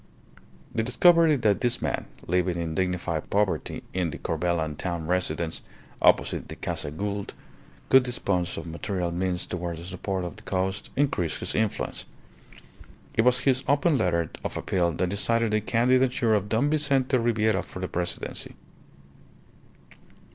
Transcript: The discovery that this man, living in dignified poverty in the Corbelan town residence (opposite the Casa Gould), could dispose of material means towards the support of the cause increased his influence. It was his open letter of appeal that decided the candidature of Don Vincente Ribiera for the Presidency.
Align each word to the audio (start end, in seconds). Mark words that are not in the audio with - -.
The 0.73 0.81
discovery 0.81 1.35
that 1.35 1.61
this 1.61 1.79
man, 1.79 2.07
living 2.25 2.57
in 2.59 2.73
dignified 2.73 3.29
poverty 3.29 3.83
in 3.93 4.09
the 4.09 4.17
Corbelan 4.17 4.75
town 4.75 5.05
residence 5.05 5.61
(opposite 6.01 6.47
the 6.47 6.55
Casa 6.55 6.89
Gould), 6.89 7.35
could 7.89 8.01
dispose 8.01 8.57
of 8.57 8.65
material 8.65 9.11
means 9.11 9.45
towards 9.45 9.77
the 9.79 9.85
support 9.85 10.25
of 10.25 10.37
the 10.37 10.41
cause 10.41 10.81
increased 10.95 11.37
his 11.37 11.53
influence. 11.53 12.05
It 13.13 13.21
was 13.21 13.41
his 13.41 13.63
open 13.67 13.95
letter 13.95 14.31
of 14.43 14.57
appeal 14.57 14.91
that 14.93 15.07
decided 15.09 15.51
the 15.51 15.61
candidature 15.61 16.33
of 16.33 16.49
Don 16.49 16.71
Vincente 16.71 17.19
Ribiera 17.19 17.61
for 17.61 17.79
the 17.79 17.87
Presidency. 17.87 18.55